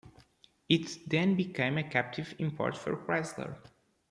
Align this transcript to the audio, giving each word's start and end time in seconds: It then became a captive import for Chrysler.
It 0.67 1.07
then 1.07 1.35
became 1.35 1.77
a 1.77 1.87
captive 1.87 2.33
import 2.39 2.75
for 2.75 2.97
Chrysler. 3.05 3.57